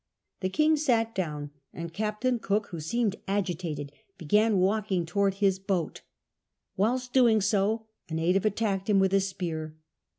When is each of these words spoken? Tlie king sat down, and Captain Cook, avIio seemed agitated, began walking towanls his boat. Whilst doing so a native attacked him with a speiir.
Tlie 0.41 0.51
king 0.51 0.77
sat 0.77 1.13
down, 1.13 1.51
and 1.71 1.93
Captain 1.93 2.39
Cook, 2.39 2.69
avIio 2.71 2.81
seemed 2.81 3.17
agitated, 3.27 3.91
began 4.17 4.57
walking 4.57 5.05
towanls 5.05 5.35
his 5.35 5.59
boat. 5.59 6.01
Whilst 6.75 7.13
doing 7.13 7.39
so 7.39 7.85
a 8.09 8.15
native 8.15 8.43
attacked 8.43 8.89
him 8.89 8.97
with 8.97 9.13
a 9.13 9.17
speiir. 9.21 9.73